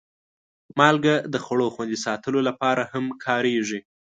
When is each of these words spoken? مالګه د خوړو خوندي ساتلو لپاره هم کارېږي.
مالګه 0.77 1.15
د 1.33 1.35
خوړو 1.43 1.67
خوندي 1.73 1.97
ساتلو 2.05 2.39
لپاره 2.49 2.83
هم 2.91 3.05
کارېږي. 3.25 3.79